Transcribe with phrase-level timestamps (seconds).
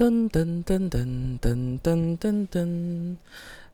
[0.00, 3.16] 噔噔噔噔噔噔噔噔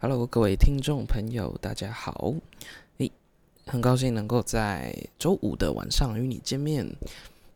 [0.00, 2.34] ，Hello，各位听众朋友，大家好！
[2.98, 3.12] 诶，
[3.64, 6.84] 很高兴能够在周五的晚上与你见面。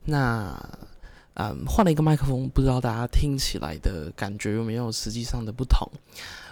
[0.05, 0.57] 那，
[1.35, 5.91] 嗯，换了一个麦克风，不知道大家听起来的感觉有没有实际上的不同？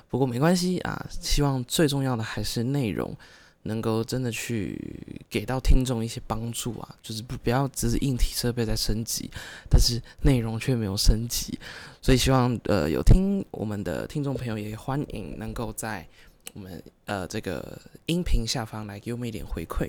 [0.09, 3.17] 不过没关系啊，希望最重要的还是内容。
[3.63, 9.31] 能够真的去给到听众一些帮助啊，就是不不要只是硬体设备在升级，
[9.69, 11.59] 但是内容却没有升级，
[12.01, 16.07] 所以希望呃有听我们的听众朋友也欢迎能够在
[16.55, 19.89] 我们呃这个音频下方来给我们一点回馈。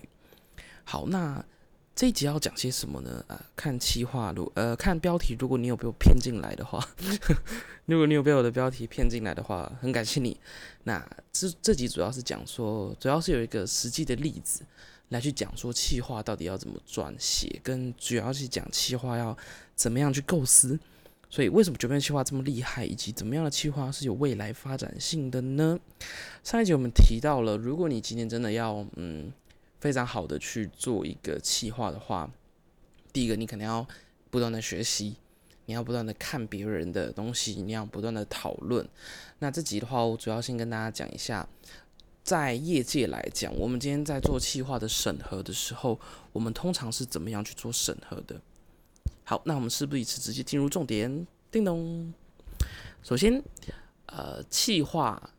[0.84, 1.43] 好，那。
[1.99, 3.21] 这一集要讲些什么呢？
[3.27, 6.81] 啊，看企划，如呃看标题，如果你有被我骗进来的话，
[7.88, 10.40] 如果你有被我的标题骗进来的话，很感谢你。
[10.85, 14.62] 那这这集主要是讲说，主要是有一个实际的例子
[15.09, 19.38] 来去讲说企划到底要怎么撰写，跟主要是讲企划要
[19.76, 20.79] 怎么样去构思。
[21.29, 25.77] 所以为什么九变企划这么厉害，以及怎么样的企划是有未来发展性的呢？
[26.45, 29.29] 上一集我们提到了，如果你今天真的要嗯。
[29.80, 32.30] 非常好的去做一个企划的话，
[33.13, 33.88] 第一个你可能要
[34.30, 35.16] 不断的学习，
[35.66, 38.88] 你要不断的看别人的东西，你要不断的讨论。
[39.40, 41.48] 那这集的话，我主要先跟大家讲一下，
[42.24, 46.00] 在业界来讲，我们今天在做企划的审核的时候，
[46.34, 48.41] 我们通常是怎么样去做审核的？
[49.24, 51.26] 好，那我们事不宜迟，直接进入重点。
[51.50, 52.13] 叮咚，
[53.02, 53.41] 首先，
[54.07, 55.30] 呃，企划。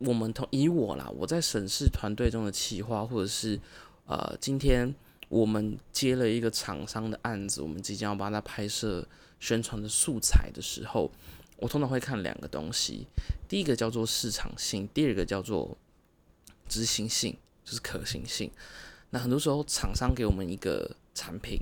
[0.00, 3.60] 我们同以我啦，我在审视团队中的企划，或者是
[4.06, 4.94] 呃，今天
[5.28, 9.06] 我们接了一个厂商的案子，我们即将要帮他拍摄
[9.38, 11.10] 宣传的素材的时候，
[11.58, 13.06] 我通常会看两个东西，
[13.46, 15.76] 第一个叫做市场性，第二个叫做
[16.66, 18.50] 执行性，就是可行性。
[19.10, 21.60] 那很多时候厂商给我们一个产品，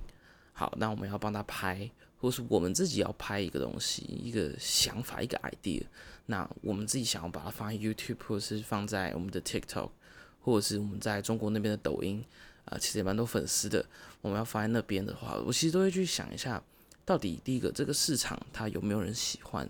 [0.52, 1.90] 好，那我们要帮他拍。
[2.18, 5.82] 或是我们自己要拍一个东西，一个想法，一个 idea，
[6.26, 9.90] 那我们自己想要把它放在 YouTube，或者是放在我们的 TikTok，
[10.40, 12.24] 或者是我们在中国那边的抖音，
[12.64, 13.84] 啊，其实也蛮多粉丝的。
[14.20, 16.62] 我们要放在那边的话，我其实都会去想一下，
[17.04, 19.68] 到底第一个这个市场它有没有人喜欢？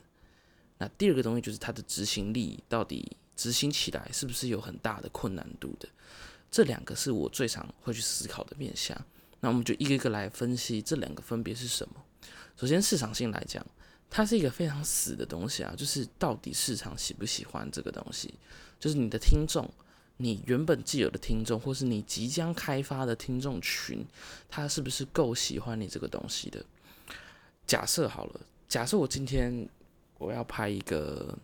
[0.78, 5.88] 那第二个东西就是它的执行力，到底执行起来是不是有很大的困难度的？
[6.50, 8.97] 这两个是我最常会去思考的面向。
[9.41, 11.94] 那我们就一个一个来分析这两个分别是什么。
[12.58, 13.64] 首先，市场性来讲，
[14.10, 18.34] 它是一个非常死的东西啊，就是到底市场喜不喜欢这个东西，
[18.80, 19.70] 就是你的听众，
[20.16, 24.04] 你原本既有的听众，或是你即将开发的听众群，
[24.48, 26.64] 他是不是够喜欢你这个东西的？
[27.64, 29.69] 假设好了，假设我今天
[30.19, 31.38] 我要拍一个，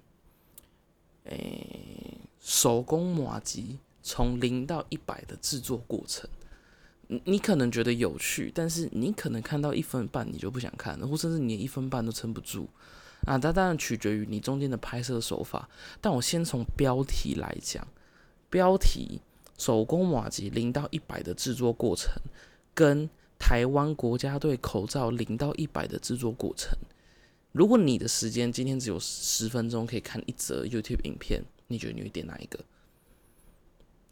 [1.26, 6.28] 诶，手工马吉从零到一百的制作过程。
[7.09, 12.69] 你你可能觉得有趣，但是你可能看到一分半你就不想看了，或甚至你一分半都撑不住
[13.26, 13.38] 啊！
[13.38, 15.69] 它当然取决于你中间的拍摄手法。
[16.00, 17.87] 但我先从标题来讲，
[18.50, 19.20] 标题
[19.59, 22.12] 手工瓦吉零到一百的制作过程，
[22.75, 26.70] 跟台湾国家队口罩零到一百的制作过程。
[27.53, 32.59] 如果你的时间今天只有十分钟可以看一则 YouTube 影片，你觉得你会点哪一个？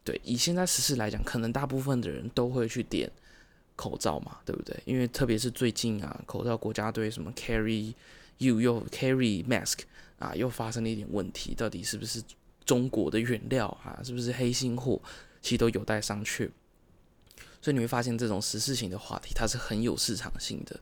[0.05, 3.09] 对，以现在实事来讲，可能大部分的人都会去点
[3.77, 4.77] 口罩嘛，对不对？
[4.85, 7.95] 因为特别是最近啊，口罩国家队什么 carry
[8.39, 9.81] you 又 carry mask
[10.19, 12.21] 啊，又发生了一点问题，到底是不是
[12.65, 14.01] 中国的原料啊？
[14.03, 15.01] 是不是黑心货？
[15.41, 16.51] 其实都有待商榷。
[17.61, 20.81] 所以你会发现，这种时事型的话题，它是很有市场性的。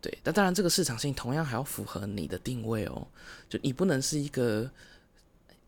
[0.00, 3.08] 对，但当然，这个市场性同样还要符合你的定位哦，
[3.48, 4.70] 就你不能是一个。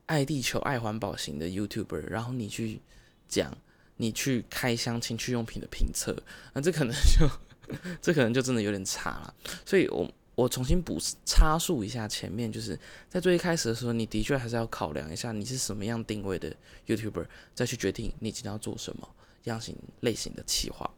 [0.07, 2.81] 爱地球、爱环保型的 YouTuber，然后你去
[3.29, 3.57] 讲，
[3.97, 6.17] 你去开箱情趣用品的评测，
[6.53, 7.29] 那这可能就，
[8.03, 9.35] 这可能就真的有点差了。
[9.65, 12.79] 所以，我我重新补插述一下前面，就是
[13.09, 16.55] 在最一开始的时候，你的确还是要考量一下你是什么样定位的
[16.87, 19.09] YouTuber，再去决定你今天要做什么
[19.45, 20.91] 样型类型的企划。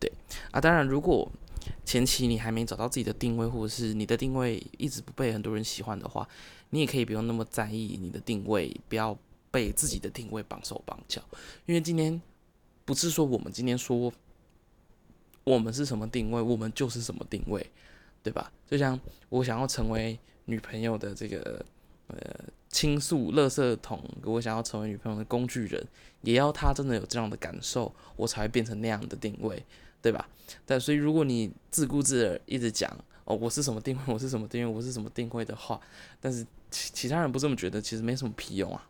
[0.00, 0.10] 对
[0.50, 1.30] 啊，当然如果。
[1.84, 6.28] 前期你还没找到自己的定位，或者是你的定位一直不被很多人喜欢的话，
[6.70, 9.16] 你也可以不用那么在意你的定位，不要
[9.50, 11.22] 被自己的定位绑手绑脚。
[11.66, 12.20] 因为今天
[12.84, 14.12] 不是说我们今天说
[15.44, 17.64] 我们是什么定位，我们就是什么定位，
[18.22, 18.52] 对吧？
[18.68, 18.98] 就像
[19.28, 21.64] 我想要成为女朋友的这个
[22.08, 22.16] 呃
[22.68, 25.86] 倾诉垃圾桶，我想要成为女朋友的工具人，
[26.22, 29.62] 也要他真的有这样的感受，我才会变成那样的定位。
[30.02, 30.28] 对吧？
[30.64, 32.96] 但所以，如果你自顾自的一直讲
[33.26, 35.78] 哦，我是什么定位， 我是什么定位，我是什么定位的话，
[36.20, 38.88] 但是其其他人不这么觉得，其实没什么屁用啊。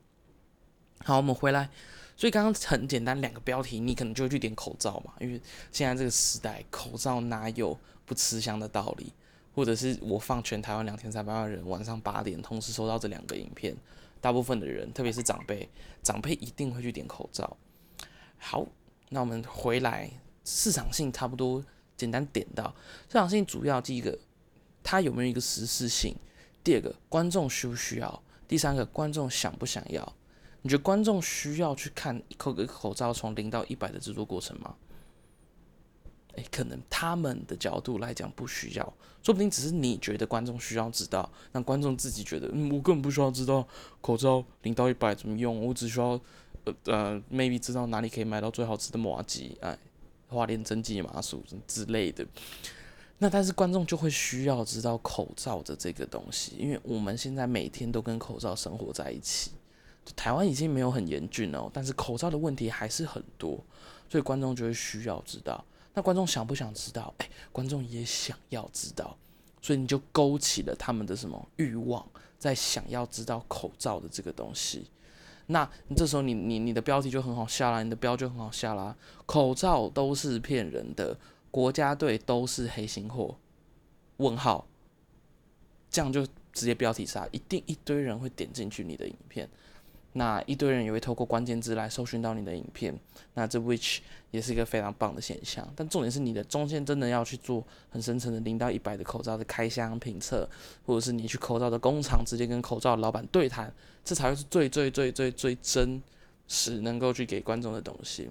[1.00, 1.69] 好，我们回来。
[2.17, 5.38] 所以刚刚很简单，两个标题，你可能就会去点口罩嘛，因为
[5.71, 9.12] 现在这个时代，口罩哪有不吃香的道理？
[9.55, 13.75] 或者是我放全台湾两千三百万人晚上八点同时收到这两个影片，
[14.21, 15.69] 大部分的人，特别是长辈，
[16.03, 17.56] 长辈一定会去点口罩。
[18.39, 18.67] 好，
[19.09, 20.11] 那我们回来
[20.44, 21.65] 市场性差不多，
[21.97, 22.75] 简单点到
[23.09, 24.19] 市场性主要第一个，
[24.87, 26.15] 它有没有一个实施性？
[26.62, 28.23] 第二个，观众需不需要？
[28.47, 30.15] 第三个，观众想不想要？
[30.62, 34.77] 你觉得观众需要去看一口个口罩从零到一百的制作过程吗？
[36.37, 38.94] 诶，可能他们的角度来讲不需要，
[39.25, 43.67] 说不定只是你觉得观众需要知道，那观众自己觉得，嗯，我根本不需要知道
[44.00, 46.21] 口罩零到一百怎么用，我只需要
[46.65, 49.77] 呃呃，maybe 知道哪里可以买到最好吃的麻吉，哎，
[50.29, 52.25] 花莲真纪麻薯之类的。
[53.19, 59.53] 那但是观众就会需要知道口罩的这个东西，因为我们现在每天都跟口罩生活在一起。
[60.15, 63.59] 台湾已经没有很严峻哦，但是口罩的问题还是很多，
[64.09, 65.65] 所以观众就会需要知道。
[65.95, 67.13] 那观众想不想知道？
[67.19, 69.17] 哎，观众也想要知道，
[69.61, 72.07] 所以你就勾起了他们的什么欲望，
[72.39, 74.89] 在想要知道口罩的这个东西。
[75.47, 78.95] 那这时候你你你的标题就很好下啦，你的标就很好下啦。
[79.25, 81.17] 口罩都是骗人的，
[81.56, 83.35] 国家队都是黑心货。
[84.19, 84.67] 问号，
[85.88, 89.49] 这样就直接标题杀，一定一堆人会点进去你的影片。
[90.12, 92.94] 那一堆人也会透过关键字来搜寻到你的影片，
[93.32, 94.00] 那这 which
[94.31, 95.67] 也是一个非常棒的现象。
[95.75, 100.47] 但重点是你的中线真的要去做很深层的零到一百的口罩的开箱评测，
[100.85, 103.73] 或者是你去口罩的工厂直接跟口罩老板对谈，
[104.05, 106.03] 这才会是最最最最最真
[106.49, 108.29] 实能够去给观众的东西。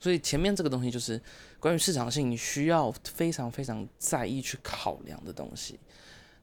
[0.00, 1.20] 所以前面这个东西就是
[1.60, 5.78] 关于市场性，你需要非常非常在意去考量的东西。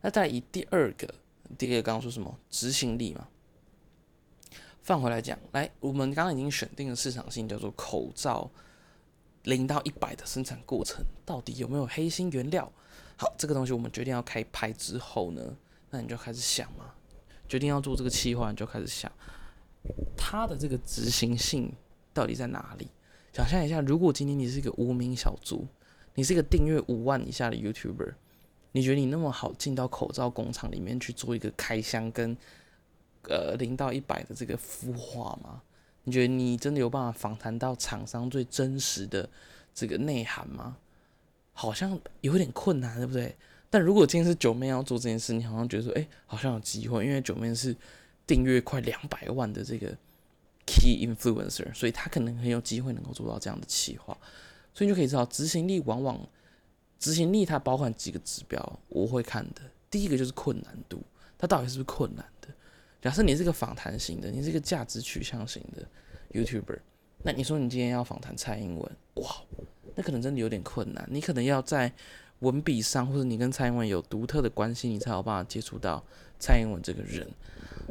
[0.01, 1.13] 那再以第二个，
[1.57, 3.27] 第二个刚刚说什么执行力嘛？
[4.83, 8.51] 放回来讲，来，我们刚刚已经选定了市场性，叫做口罩
[9.44, 12.71] 零到一百的生产过程，到底有没有黑心原料？
[13.17, 15.57] 好，这个东西我们决定要开拍之后呢，
[15.89, 16.94] 那你就开始想嘛，
[17.47, 19.12] 决定要做这个企划，你就开始想
[20.15, 21.73] 它的这个执行性
[22.13, 22.89] 到底在哪里？
[23.36, 25.68] 想象一下，如果今天你是一个无名小卒，
[26.14, 28.14] 你是一个订阅五万以下的 YouTuber，
[28.72, 32.36] 你觉得你那么好进到口罩工厂里面去做一个开箱跟？
[33.28, 35.60] 呃，零到一百的这个孵化吗？
[36.04, 39.28] 你觉得你真的有办法访谈到厂商最真实的
[39.74, 40.78] 这个内涵吗？
[41.52, 43.36] 好像有点困难，对不对？
[43.72, 47.76] 但如果今天是九妹要做这件事，你好像觉得说，哎，好像有机会，因为九妹是
[48.28, 49.98] 订阅快两百万的这个
[50.65, 54.17] key influencer，所以他可能很有机会能够做到这样的企划。
[54.73, 56.19] 所以你就可以知道，执行力往往
[57.00, 59.62] 执行力它包含几个指标，我会看的。
[59.89, 61.01] 第一个就是困难度，
[61.38, 62.50] 它到底是不是困难的？
[63.01, 65.88] 假设你是个访谈型的，你是个价值取向型的
[66.31, 66.79] YouTuber，
[67.23, 69.35] 那你说你今天要访谈蔡英文，哇，
[69.94, 71.07] 那可能真的有点困难。
[71.09, 71.94] 你可能要在
[72.39, 76.03] 文笔上，或者你跟蔡英文有独特的关系，你才有办法接触到
[76.39, 77.25] 蔡英文这个人。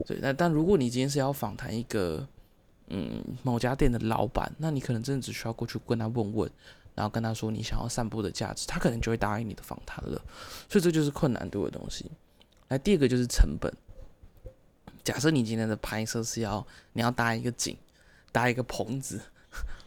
[0.05, 2.27] 对，那但如果你今天是要访谈一个
[2.89, 6.51] 嗯某家店的老板，那你可能真的只需要过去跟他问问，
[6.95, 10.21] 然后跟他说你想要散步的价值，他可能就会答应你的访谈了。
[10.69, 12.11] 所以这就是困难度的东西。
[12.69, 13.73] 来，第二个就是成本。
[15.03, 17.77] 假设你今天的拍摄是要你要搭一个景，
[18.33, 19.21] 搭一个棚子，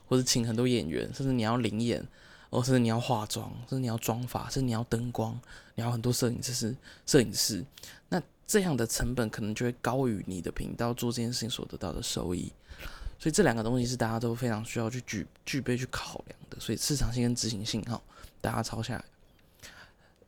[0.07, 2.05] 或者请很多演员，甚至你要临演，
[2.51, 5.39] 或是你要化妆，甚至你要妆发，甚至你要灯光，
[5.73, 6.75] 你要很多摄影师，
[7.07, 7.65] 摄影师，
[8.09, 12.53] 那这样的成本可能就会高于你的频道做这件事情所得到的收益。
[13.19, 16.59] 所以这两个东西是大家都非常需要去具具备去考量的。
[16.59, 18.01] 所以市场性跟执行性，哈，
[18.41, 19.05] 大家抄下来。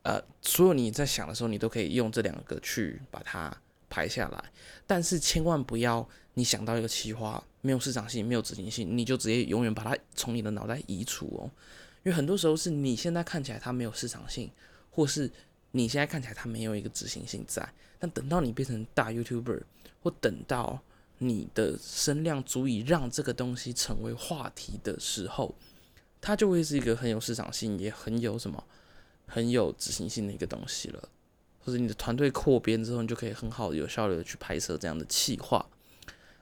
[0.04, 3.56] 呃，所有你在想的时候，你都可以用这两个去把它。
[3.92, 4.44] 排下来，
[4.86, 11.50] 但是千万不要你想到一个企划没有市场性、没有执行性，你就直接永远把它从你的脑袋移除哦。
[12.04, 14.52] 因为很多时候是你现在看起来它没有市场性，
[14.92, 15.28] 或是
[15.72, 17.68] 你现在看起来它没有一个执行性在，
[17.98, 19.64] 但等到你变成大 YouTuber，
[20.04, 20.80] 或等到
[21.20, 25.54] 你的声量足以让这个东西成为话题的时候，
[26.20, 28.64] 它就会是一个很有市场性，也很有什么
[29.28, 31.10] 很有执行性的一个东西了。
[31.62, 35.64] 或者你的团队扩编之后，你就可以很好、有效率的去拍摄这样的企划。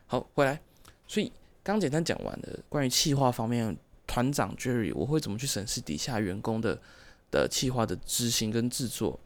[0.05, 0.61] 好，回来，
[1.07, 1.31] 所以
[1.63, 6.79] 刚简单讲完的关于企划方面，团长 Jerry 我会怎么去审视底下员工的
[7.29, 9.19] 的企划的执行跟制作。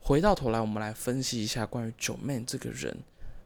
[0.00, 2.96] 回到头来，我们来分析一下关于九妹这个人，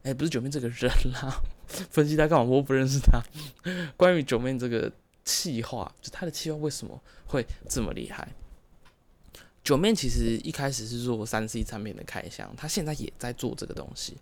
[0.03, 1.41] 哎，不是九妹这个人啦，
[1.89, 2.43] 分析他干嘛？
[2.45, 3.21] 我不认识他。
[3.95, 4.91] 关于九妹这个
[5.23, 8.27] 企划，就他的企划为什么会这么厉害？
[9.63, 14.17] 九面其实一开始是做三 C 产品的开箱，他现在也在做这个东西。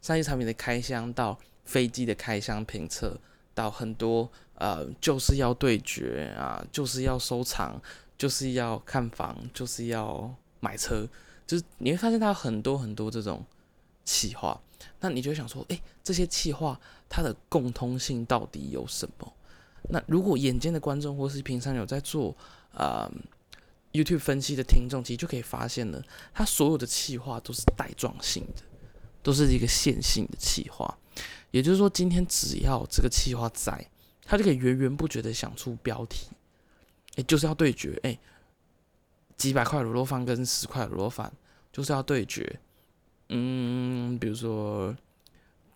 [0.00, 3.20] 三 C 产品的开箱到飞机的开箱评测，
[3.54, 7.78] 到很多呃就是要对决啊，就是要收藏，
[8.16, 11.06] 就是要看房，就是要买车，
[11.46, 13.44] 就是你会发现他很多很多这种
[14.06, 14.58] 企划，
[15.00, 19.32] 那你就想说，诶，这些气话它的共通性到底有什么？
[19.90, 22.36] 那如果眼尖的观众或是平常有在做
[22.72, 23.10] 啊
[23.92, 26.02] YouTube 分析的听众，其实就可以发现呢，
[26.34, 28.62] 它所有的气话都是带状性的，
[29.22, 30.98] 都是一个线性的气话。
[31.50, 33.90] 也就是说，今天只要这个气话在，
[34.22, 36.28] 他就可以源源不绝的想出标题，
[37.16, 38.18] 哎，就是要对决，哎，
[39.38, 41.32] 几百块卤肉饭跟十块卤肉饭
[41.72, 42.60] 就是要对决，
[43.28, 44.94] 嗯，比如说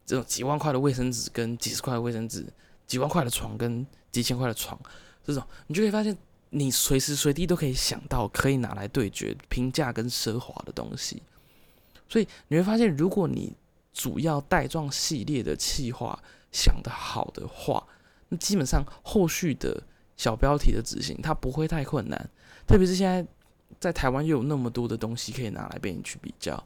[0.06, 2.46] 这种几万块的卫生纸跟几十块的卫生纸，
[2.86, 4.78] 几万块的床跟几千块的床，
[5.24, 6.16] 这种你就可以发现，
[6.50, 11.22] 你随时随地都可以想到可以拿来对决平价跟奢华的东西，
[12.08, 13.54] 所以你会发现，如果你
[13.92, 16.18] 主要带状系列的企划
[16.50, 17.86] 想得好的话，
[18.28, 19.82] 那基本上后续的
[20.16, 22.30] 小标题的执行它不会太困难。
[22.66, 23.26] 特别是现在
[23.78, 26.62] 在台湾又有那么多的东西可以拿来被你去比较，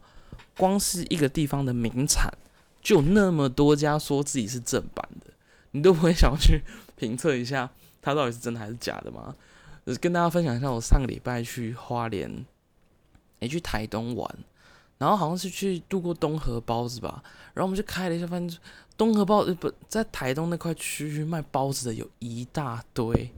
[0.57, 2.29] 光是一个地方的名产
[2.81, 5.31] 就有那么多家说自己是正版的，
[5.71, 6.61] 你都不会想要去
[6.95, 7.69] 评测一下
[8.01, 9.35] 它到底是真的还是假的吗？
[10.01, 12.45] 跟大家分享一下，我上个礼拜去花莲，
[13.39, 14.35] 诶，去台东玩。
[14.97, 17.21] 然后好像是去度过东河包子吧，
[17.53, 18.57] 然后我们就开了一下，发现
[18.97, 23.31] 东河包子不在台东那块区域卖包子的有一大堆，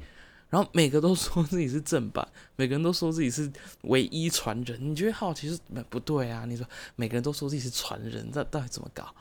[0.49, 3.51] 然后每个都说自己是正版，每个人都说自己是
[3.83, 4.77] 唯一传人。
[4.79, 6.45] 你觉得好奇是不对啊？
[6.45, 9.13] 你说每个人都说自己是传人，这到底怎么搞？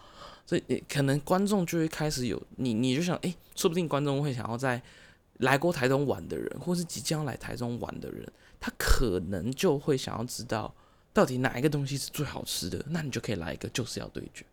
[0.46, 4.82] 所以可能观众就会开始有你，你就想，哎，说不定观众会想要在
[5.38, 8.26] 来过台中玩的人，或是即将来台中玩的人，
[8.58, 10.74] 他可能就会想要知道。
[11.12, 12.82] 到底哪一个东西是最好吃的？
[12.88, 14.46] 那你就可以来一个，就是要对决。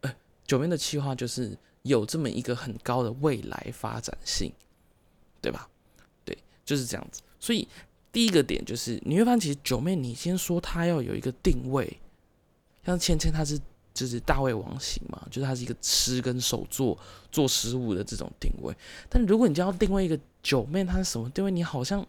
[0.00, 0.14] 呃，
[0.46, 4.50] 九面的企划就是有这么一个很高的未来发展性，
[5.42, 5.68] 对吧？
[6.64, 7.20] 就是这样子。
[7.38, 7.66] 所以
[8.12, 11.98] 第一个点就是你会发现，其实九妹，你先说她要有一个定位，
[12.84, 13.60] 像芊芊，她是
[13.92, 16.98] 就是大胃王型嘛，就是她是一个吃跟手做
[17.30, 18.74] 做食物的这种定位。
[19.08, 21.50] 但如果你将要定位一个九妹，她是什么定位？
[21.50, 22.04] 你好像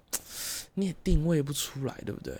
[0.76, 2.34] 你也定位不出来，对不对？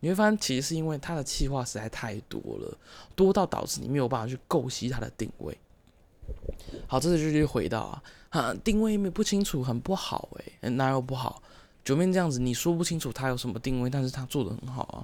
[0.00, 2.78] 你会发现，其实是因为它的气化实在太多了，
[3.14, 5.56] 多到导致你没有办法去构析它的定位。
[6.94, 10.28] 好，这次就回到啊，哈，定位没不清楚，很不好
[10.60, 11.42] 诶，哪有不好？
[11.84, 15.02] 九面这样子，你说不清楚他有什么定位，但是他做的很好啊，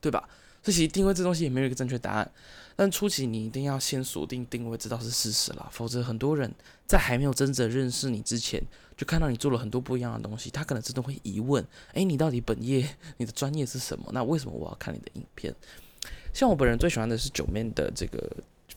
[0.00, 0.28] 对吧？
[0.60, 2.28] 所以其实定位这东西也没有一个正确答案。
[2.74, 6.52] 但初期你一定要先锁定定位，知道是事实啦，否则很多人
[6.88, 8.60] 在还没有真正认识你之前，
[8.96, 14.06] 就看到你做了很多不一样的东西，他可能真的会疑问：哎，你到底本业你的专业是什么？
[14.10, 15.54] 那为什么我要看你的影片？
[16.34, 18.18] 像我本人最喜欢的是九面的这个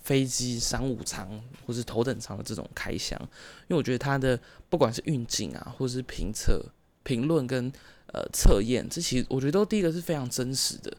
[0.06, 1.28] 飞机商务舱
[1.66, 3.20] 或是头等舱的这种开箱，
[3.68, 6.64] 因为我觉得它的不管是运镜啊，或是评测、
[7.02, 7.74] 评论跟
[8.14, 10.96] 呃测验，这其实我觉得都第一个是非常真实的。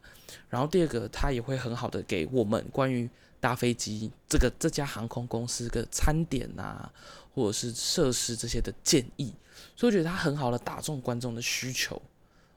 [0.50, 3.08] 然后第二个，他也会很好的给我们关于
[3.38, 6.92] 搭飞机这个这家航空公司的餐点啊，
[7.32, 9.32] 或者是设施这些的建议，
[9.76, 12.02] 所以我觉得他很好的打中观众的需求。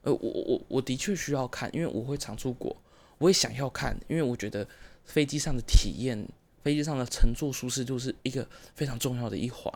[0.02, 2.76] 呃，我我我的确需要看，因为我会常出国，
[3.18, 4.66] 我也想要看，因为我觉得
[5.04, 6.26] 飞机上的体验，
[6.62, 9.72] 飞机上的乘坐舒适度是一个非常重要的一环。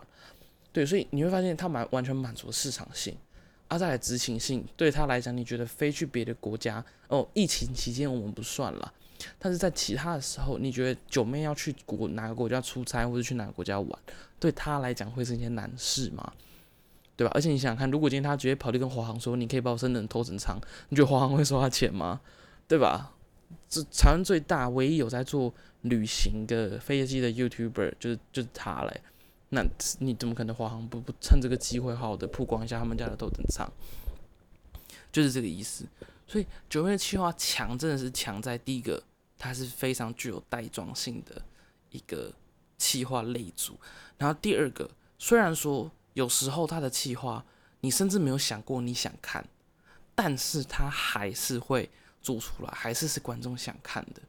[0.71, 3.15] 对，所以你会发现它满完全满足了市场性。
[3.69, 7.27] 阿在的执行性对他来讲，你觉得飞去别的国家哦？
[7.33, 8.93] 疫情期间我们不算了，
[9.39, 13.99] 但是在其他的时候，你觉得九妹要去国哪个国家出差，或者去哪个国家玩，
[14.39, 16.31] 对他来讲会是一件难事吗？
[17.15, 17.31] 对吧？
[17.33, 22.21] 而且你想想看，如果今天他直接跑去跟华航说，你可以把我升等头等舱，你觉得华航会收他钱吗？
[22.67, 23.14] 对吧？
[23.75, 29.01] 这台湾最大唯一有在做旅行的飞机的 YouTuber 就是就是他嘞。
[29.49, 29.63] 那
[29.99, 33.69] 你怎么可能华航不不趁这个机会好好的曝光一下他们家的头等舱？
[35.11, 35.85] 就是这个意思。
[36.27, 39.01] 所以九月七号强真的是强在第一个，
[39.37, 41.41] 它是非常具有带状性的
[41.91, 42.33] 一个
[42.77, 43.77] 气化类组。
[44.17, 44.89] 然后第二个，
[45.19, 47.45] 虽然说有时候它的气化
[47.81, 49.45] 你甚至没有想过你想看，
[50.15, 51.89] 但是它还是会
[52.25, 54.21] 做出来，还是是观众想看的。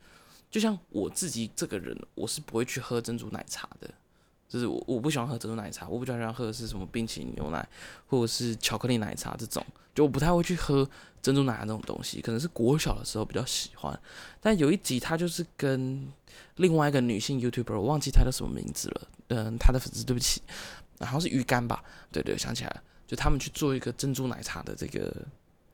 [0.51, 3.89] 就像我自己这个人，我是不会去喝珍珠奶茶的。
[4.49, 7.67] 就是我我不喜欢喝珍珠奶茶，我不喜欢喝的是什么冰淇淋牛奶
[8.07, 10.89] 或者是巧克力奶茶这种，就我不太会去喝
[11.21, 12.21] 珍珠奶茶这种东西。
[12.21, 13.99] 可能是国小的时候比较喜欢，
[14.41, 16.07] 但有一集他就是跟
[16.57, 20.41] 另外一个女性 YouTuber，我忘记她叫什么名字了，嗯，她的粉丝对不起，
[21.01, 21.83] 好像是鱼干吧？
[22.13, 25.13] 对对，想起来了，就他们去做一个珍珠奶茶的这个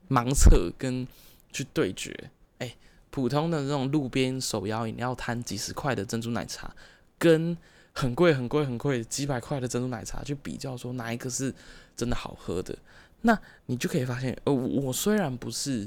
[0.08, 1.06] 盲测跟
[1.52, 2.74] 去对决，哎，
[3.10, 6.74] 普通的这种路边手摇饮料摊几十块的珍珠奶茶
[7.18, 7.56] 跟。
[7.94, 11.54] 很贵很贵很贵，几百块的珍珠奶茶去比较，说哪一个是
[11.94, 12.74] 真的好喝的？
[13.20, 15.86] 那你就可以发现，呃，我虽然不是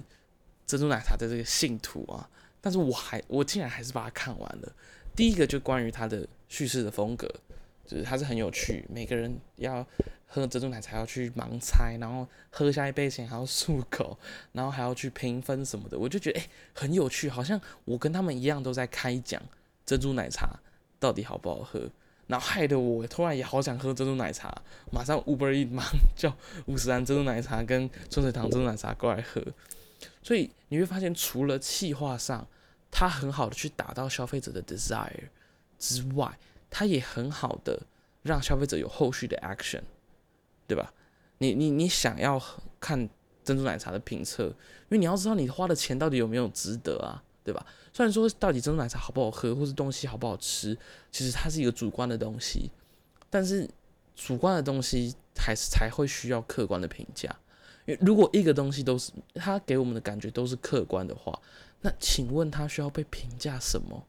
[0.68, 2.30] 珍珠奶茶的这个信徒啊，
[2.62, 4.72] 但是我还我竟然还是把它看完了。
[5.16, 7.28] 第一个就关于它的叙事的风格，
[7.88, 9.84] 就是它是很有趣，每个人要
[10.28, 14.18] 喝珍珠奶茶要去盲猜，然后喝下一杯前还要漱口，
[14.54, 19.42] 然后还要去评分什么的，我就觉得诶很有趣，好像我跟他们一样都在开讲
[19.86, 20.60] 珍珠奶茶
[21.00, 21.90] 到底好不好喝。
[22.28, 24.52] 然后害得我突然也好想喝珍珠奶茶，
[24.92, 29.40] 马上 Uber 一忙叫五十兰珍珠奶茶跟春水堂珍珠奶茶过来喝。
[30.24, 32.48] 所以你会发现，除了气化上，
[32.90, 35.30] 它很好的去打到消费者的 desire
[35.78, 36.36] 之外，
[36.72, 37.80] 它也很好的
[38.24, 39.82] 让消费者有后续的 action，
[40.68, 40.94] 对吧？
[41.38, 42.42] 你你你想要
[42.80, 43.10] 看
[43.44, 44.54] 珍珠奶茶的评测，因
[44.90, 47.22] 为你要知道你花的钱到底有没有值得啊。
[47.46, 47.64] 对吧？
[47.94, 50.76] 虽然说到底珍珠奶茶好不好喝，或是东西好不好吃，
[51.12, 52.72] 其实它是一个主观的东西，
[53.30, 53.70] 但是
[54.16, 57.30] 主观的东西还是才会需要客观的评价。
[57.86, 61.40] 因为如果一个东西都是它给我们的感觉都是客观的话，
[61.82, 64.04] 那请问它需要被评价什么？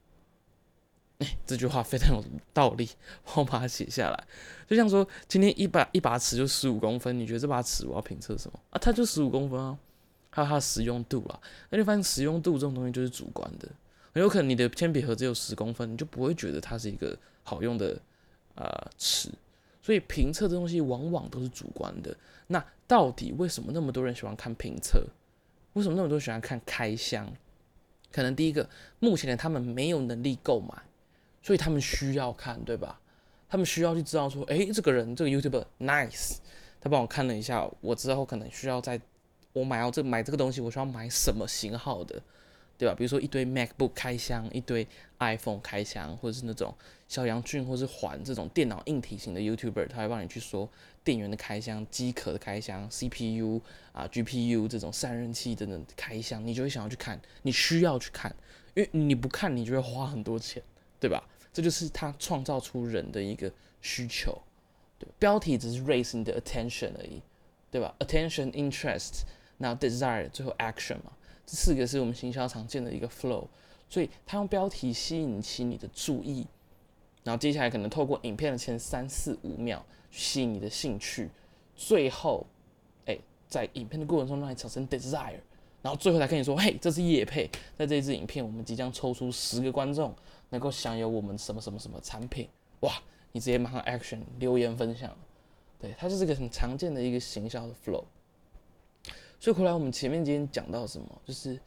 [1.19, 2.89] 哎，这句话非常有道理，
[3.35, 4.25] 我把它写下来。
[4.69, 8.79] 就像说，今天一把一把尺就十五公分，你觉得这把尺我要评测什么啊？
[8.79, 9.79] 它就十五公分啊。
[10.29, 13.67] 还有它的实用度啦，那就发现实用度这种东西就是主观的，
[14.13, 17.99] 很有可能你的铅笔盒只有十公分，你就不会觉得它是一个好用的
[18.55, 18.69] 呃
[18.99, 19.31] 尺，
[19.81, 22.15] 所以评测这东西往往都是主观的。
[22.49, 25.03] 那到底为什么那么多人喜欢看评测？
[25.73, 27.33] 为什么那么多喜欢看开箱？
[28.13, 28.69] 可能第一个，
[28.99, 30.83] 目前的他们没有能力购买，
[31.47, 33.01] 所以他们需要看，对吧？
[33.49, 36.39] 他们需要去知道说，诶，这个人这个 YouTuber nice，
[36.81, 39.01] 他帮我看了一下，我之后可能需要在。
[39.53, 42.21] 我买到这买这个东西，我需要买什么型号的，
[42.77, 42.97] 对吧？
[42.97, 44.85] 比如说一堆 MacBook 开箱，一堆
[45.21, 46.75] iPhone 开箱，或者是那种
[47.07, 50.69] 小杨俊或是环这种电脑硬体型的 YouTuber，他会帮你去说
[51.05, 53.63] 电源的开箱、机壳的开箱、CPU
[53.93, 58.35] 啊、GPU 这种散热器等等开箱，你就会想要去看，你需要去看，
[58.75, 60.61] 因为你不看，你就会花很多钱，
[61.01, 61.23] 对吧？
[61.57, 64.37] 这就是他创造出人的一个需求，
[64.99, 67.23] 对，标题只是 raise 你的 attention 而已，
[67.71, 69.23] 对吧？Attention, interest。
[69.57, 71.13] 那 desire 最后 action 嘛，
[71.47, 73.47] 这四个是我们行销常见的一个 flow，
[73.89, 76.47] 所以他用标题吸引起你的注意，
[77.25, 81.31] 然后接下来可能透过影片的前三四五秒吸引你的兴趣，
[81.75, 82.45] 最后，
[83.07, 85.41] 哎，在影片的过程中让你产生 desire，
[85.81, 90.15] 然后最后才跟你说，嘿，这是叶配，在这支影片我们即将抽出十个观众
[90.51, 92.49] 能够享有我们什么什么什么产品，
[92.81, 92.93] 哇，
[93.33, 95.17] 你直接马上 action 留言分享，
[95.79, 98.05] 对，它就是个很常见的一个行销的 flow。
[99.39, 101.23] 所以回来，我们前面今天讲到什么？
[101.25, 101.61] 就是，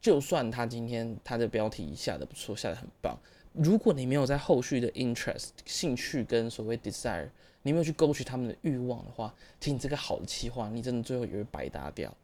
[0.00, 3.18] 就算他今天他的标题下的不错，下的很棒，
[3.52, 7.28] 如果你没有在后续的 interest 兴趣跟所谓 desire，
[7.62, 12.14] 你没有去勾取他们的欲望的话，其实你这个好的企划，你真的最后也会白搭掉。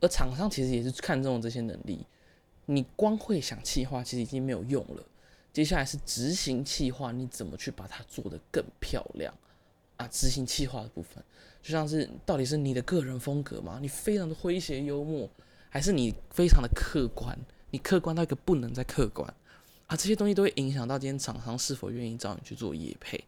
[0.00, 2.06] 而厂商其实也是看中这些能力，
[2.66, 5.02] 你光会想企划，其实已经没有用了。
[5.52, 9.34] 接下来是执行企划，你怎么去把它做得更漂亮
[9.96, 10.06] 啊？
[10.08, 11.22] 执行企划的部分。
[11.62, 13.78] 就像是到底是你的个人风格吗？
[13.80, 15.28] 你非常的诙谐幽默，
[15.70, 17.36] 还是你非常的客观？
[17.70, 19.28] 你客观到一个不能再客观
[19.86, 19.96] 啊！
[19.96, 23.22] 这些东西都会影响到今天厂商是否愿意找你去做业配。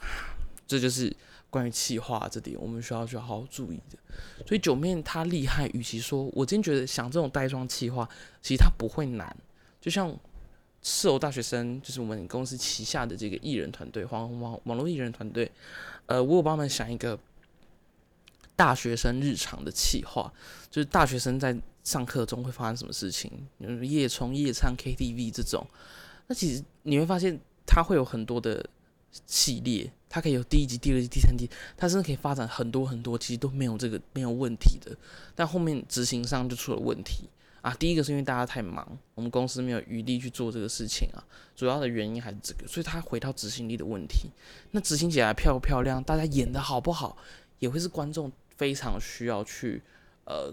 [0.66, 1.14] 这就是
[1.50, 3.98] 关于气化这点，我们需要去好好注意的。
[4.46, 8.08] 所以九面他厉害，与其说我今天觉得想这种带妆气化，
[8.42, 9.36] 其实他不会难。
[9.80, 10.14] 就像
[10.82, 15.50] 四楼大学生，就是我们公司旗下的这个艺人团队，网网网络艺人团队，
[16.06, 17.18] 呃，我有帮他们想一个。
[18.56, 20.32] 大学生日常的企划，
[20.68, 23.30] 就是大学生在上课中会发生什么事情，
[23.82, 25.64] 夜冲、夜唱、KTV 这种。
[26.26, 28.68] 那其实你会发现，它会有很多的
[29.26, 34.96] 系列，它可以有第一集、第二集、第三集，它甚至可以发展很多很多，其实都没有这个没有问题的。
[35.34, 37.28] 但后面执行上就出了问题
[37.60, 37.74] 啊！
[37.74, 41.24] 第一个是因为大家太忙，我们公司没有余力去做这个事情啊。
[41.56, 44.30] 主要的原因还是这个，所以它回到执行力的问题。
[44.70, 46.02] 那执行起来漂不漂亮？
[46.02, 47.16] 大家演的好不好？
[47.58, 48.30] 也会是观众。
[48.58, 49.80] 非常需要去，
[50.24, 50.52] 呃，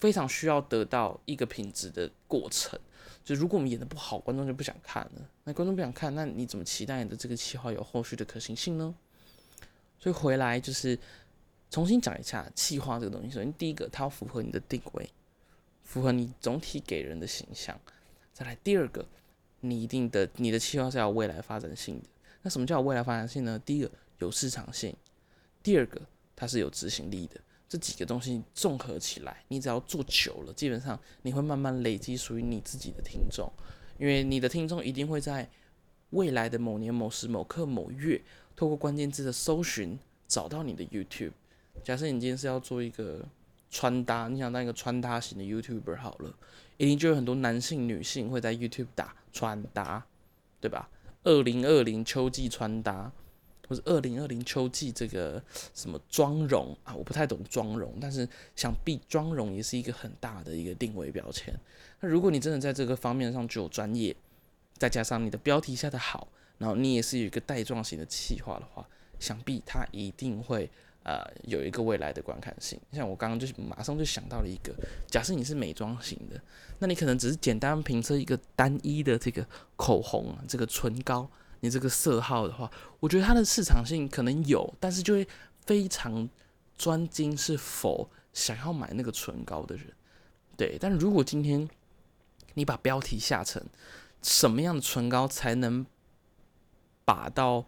[0.00, 2.76] 非常需要得到一个品质的过程。
[3.24, 5.30] 就如果我们演的不好，观众就不想看了。
[5.44, 8.94] 那观众不想看，那你怎么期待你的这个企划有后续的可行性呢？
[9.98, 10.98] 所以回来就是
[11.70, 13.30] 重新讲一下企划这个东西。
[13.30, 15.08] 首先，第一个，它要符合你的定位，
[15.82, 17.80] 符合你总体给人的形象。
[18.32, 19.06] 再来，第二个，
[19.60, 22.08] 你一定的你的企划是要未来发展性的。
[22.42, 23.58] 那什么叫未来发展性呢？
[23.64, 24.94] 第一个有市场性，
[25.62, 26.00] 第二个。
[26.36, 27.40] 它是有执行力的，
[27.74, 33.52] 这几个东西综合起来，你只要做久了，基本上你会慢慢累积属于你自己的听众，
[33.98, 35.50] 因为你的听众一定会在
[36.10, 38.22] 未来的某年某时某刻某月，
[38.54, 41.32] 透过关键字的搜寻找到你的 YouTube。
[41.82, 43.26] 假设你今天是要做一个
[43.68, 46.32] 穿搭，你想当一个穿搭型的 YouTuber 好了，
[46.76, 50.06] 一定就有很多男性、女性会在 YouTube 打穿搭，
[50.60, 50.88] 对吧？
[51.24, 53.10] 二零二零秋季穿搭，
[53.68, 55.42] 或者二零二零秋季这个
[55.74, 61.54] 什么妆容啊，我不太懂妆容，但是想必妆容也是一个很大的一个定位标签。
[62.00, 64.14] 那如果你真的在这个方面上具有专业，
[64.78, 68.86] 再加上你的标题下的好，然后你也是有一个带状型的企划的话，
[69.18, 70.70] 想必它一定会。
[71.06, 74.74] 呃，有一个未来的观看性，像我刚刚就马上就想到了一个，
[75.06, 76.40] 假设你是美妆型的，
[76.78, 79.46] 那你可能只是简单评测一个单一的这个
[79.76, 81.30] 口红、这个唇膏，
[81.64, 85.26] 你这个色号的话，我觉得它的市场性可能有，但是就会
[85.64, 86.28] 非常
[86.76, 89.86] 专精是否想要买那个唇膏的人，
[90.58, 90.76] 对。
[90.78, 91.66] 但如果今天
[92.52, 93.64] 你把标题下成
[94.20, 95.86] 什么样的唇膏才能
[97.02, 97.64] 把到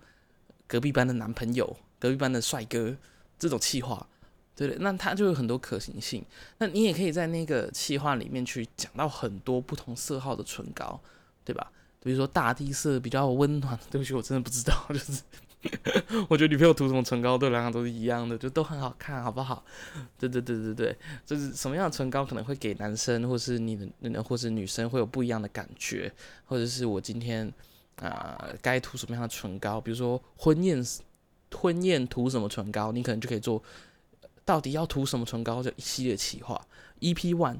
[0.67, 2.99] 隔壁班的男朋友、隔壁班的帅哥？
[3.39, 4.07] 这种气话，
[4.55, 6.23] 对对，那它就有很多可行性。
[6.59, 11.01] 那你也可以在那个气话里面去讲到很多不同色号的唇膏，
[11.47, 11.73] 对吧？
[12.07, 15.23] 比如说大地色比较温暖， 对不起，我真的不知道， 就是
[16.29, 19.65] 我觉得女朋友涂什么唇膏对两个都是一样的，就都很好看，好不好？
[20.19, 26.13] 对对对对对，就是什么样的唇膏可能会给男生或是你的，或是女生会有不一样的感觉，
[26.47, 27.53] 或者是我今天
[27.97, 30.83] 啊该涂什么样的唇膏，比如说婚宴。
[31.55, 33.63] 婚宴涂什么唇膏，你可能就可以做。
[34.45, 35.63] 到底要涂什么唇膏？
[35.63, 36.61] 这一系列企划。
[37.01, 37.59] EP one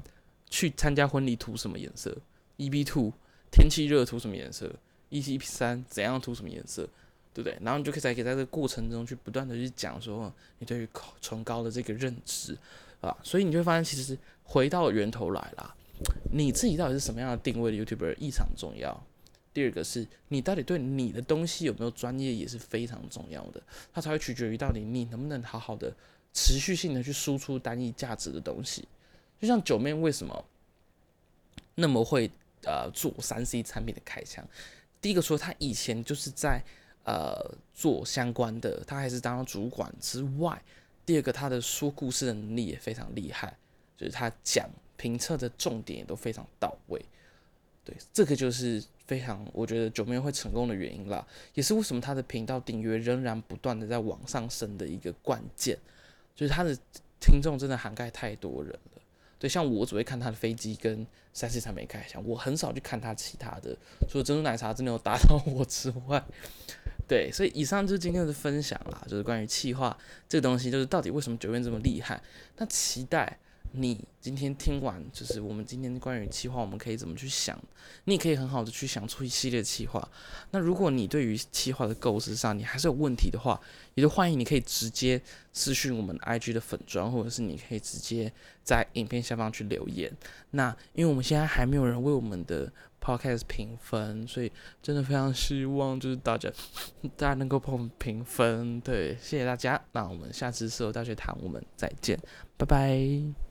[0.49, 2.15] 去参加婚礼涂什么颜色
[2.57, 3.13] ？EP two
[3.57, 4.71] 天气热涂什么颜色
[5.09, 6.87] ？EP 三怎样涂什么颜色？
[7.33, 7.57] 对不对？
[7.61, 10.87] 然后你就可以在在这个过程中去不断的去讲说你对于
[11.21, 12.57] 唇膏的这个认知
[13.01, 15.75] 啊，所以你就会发现其实回到源头来啦，
[16.31, 19.03] 你自己到底是什么样的定位的 YouTuber 异常重要。
[19.53, 25.91] 第二个是你到底对你的东西有没有专业，也是非常重要的，它才会取决于到底你能不能好好的
[26.33, 28.87] 持续性的去输出单一价值的东西。
[29.39, 30.45] 就像九妹为什么
[31.75, 32.29] 那么会
[32.63, 34.47] 呃做三 C 产品的开箱？
[34.99, 36.63] 第一个说他以前就是在
[37.03, 37.39] 呃
[37.73, 40.61] 做相关的，他还是当主管之外，
[41.05, 43.55] 第二个他的说故事的能力也非常厉害，
[43.95, 46.99] 就是他讲评测的重点也都非常到位。
[47.85, 55.77] 对，这个就是非常我觉得九妹会成功的原因啦，也是为什么他的频道订阅仍然不断的在往上升的一个关键，
[56.35, 56.77] 就是他的
[57.21, 58.96] 听众真的涵盖太多人了。
[59.39, 63.77] 对，像我只会看他的飞机跟三 C 产品开箱，我很少去看他其他的，
[64.09, 66.23] 除了珍珠奶茶真的有打到 我之外，
[67.07, 69.97] 对，所以以上就是今天的分享啦，就是关于气化
[70.27, 72.21] 这个东西，就是到底为什么九院这么厉害，
[72.57, 73.37] 那期待。
[73.77, 77.57] 你今天听完，就是我们今天关于企划，我们可以怎么去想？
[78.05, 80.05] 你也可以很好的去想出一系列企划。
[80.51, 83.59] 那如果你对于企划的构思上，你还是有问题的话，
[83.95, 85.21] 也就欢迎你可以直接
[85.53, 88.31] 私讯我们 IG 的粉砖，或者是你可以直接
[88.63, 90.11] 在影片下方去留言。
[90.51, 96.51] 那因为我们现在还没有人为我们的 Podcast 评分，所以真的非常希望就是大家
[97.15, 98.81] 大家能够帮我们评分。
[98.81, 99.81] 对，谢谢大家。
[99.93, 102.19] 那我们下次社会大学堂我们再见，
[102.57, 103.46] 拜拜。